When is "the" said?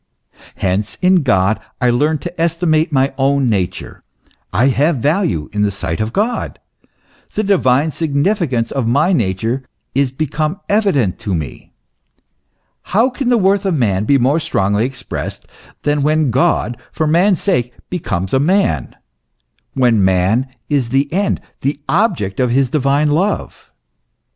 5.61-5.69, 7.35-7.43, 13.29-13.37, 20.89-21.13, 21.61-21.79, 22.55-22.63